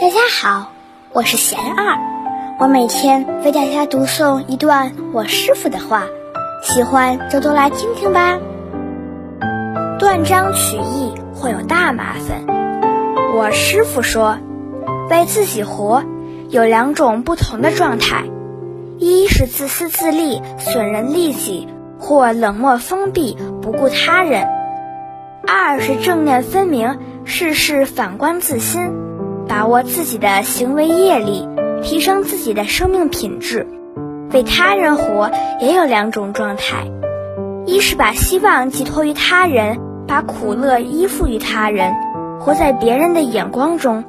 [0.00, 0.72] 大家好，
[1.12, 1.98] 我是贤二，
[2.58, 6.04] 我每天为大家读诵一段我师傅的话，
[6.62, 8.38] 喜欢就多来听听吧。
[9.98, 12.46] 断章取义会有大麻烦。
[13.34, 14.38] 我师傅说，
[15.10, 16.02] 为自己活
[16.48, 18.24] 有两种不同的状态，
[18.96, 24.46] 一是自私自利、损人利己，或冷漠封闭、不顾他人；
[25.46, 29.09] 二是正念分明，事事反观自心。
[29.50, 31.48] 把握自己的行为业力，
[31.82, 33.66] 提升自己的生命品质。
[34.32, 35.28] 为他人活
[35.60, 36.86] 也有两种状态：
[37.66, 41.92] 一是把希望寄托于他人，把苦乐依附于他人，
[42.38, 44.04] 活在别人的眼光中；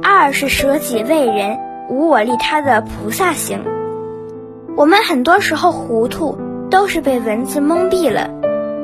[0.00, 1.58] 二是舍己为人，
[1.90, 3.58] 无我利他的菩萨行。
[4.76, 6.38] 我们很多时候糊涂，
[6.70, 8.30] 都是被文字蒙蔽了，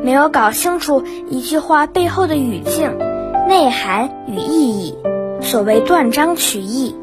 [0.03, 2.99] 没有搞清楚一句话背后的语境、
[3.47, 4.99] 内涵与意义。
[5.43, 6.95] 所谓断章取义，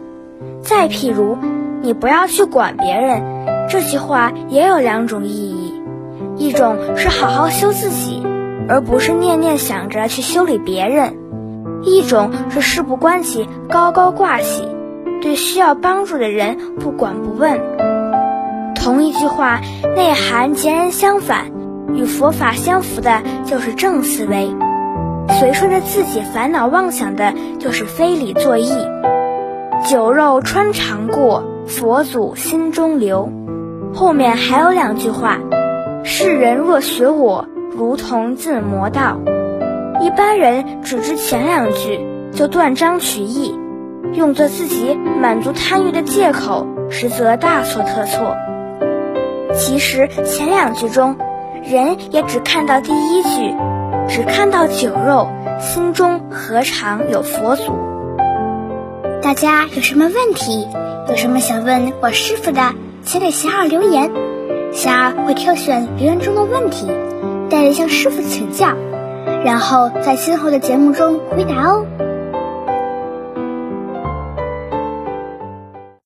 [0.61, 1.37] 再譬如，
[1.81, 3.21] 你不要去管别人，
[3.69, 5.73] 这句话也有两种意义：
[6.37, 8.23] 一种是好好修自己，
[8.69, 11.13] 而不是念念想着去修理别人；
[11.83, 14.63] 一种是事不关己，高高挂起，
[15.21, 17.59] 对需要帮助的人不管不问。
[18.75, 19.59] 同一句话，
[19.95, 21.51] 内涵截然相反，
[21.93, 24.49] 与佛法相符的就是正思维。
[25.29, 28.71] 随顺着自己烦恼妄想的，就是非礼作义。
[29.87, 33.29] 酒肉穿肠过，佛祖心中留。
[33.93, 35.39] 后面还有两句话：
[36.03, 39.19] 世人若学我，如同进魔道。
[40.01, 41.99] 一般人只知前两句
[42.31, 43.53] 就断章取义，
[44.13, 48.35] 用作自己满足贪欲的借口，实则大错特错。
[49.53, 51.15] 其实前两句中，
[51.63, 53.55] 人也只看到第一句。
[54.09, 57.75] 只看到酒肉，心中何尝有佛祖？
[59.21, 60.67] 大家有什么问题？
[61.09, 62.73] 有什么想问我师傅的，
[63.03, 64.11] 请给霞儿留言，
[64.71, 66.87] 霞儿会挑选留言中的问题，
[67.49, 68.69] 带着向师傅请教，
[69.43, 71.85] 然后在今后的节目中回答哦。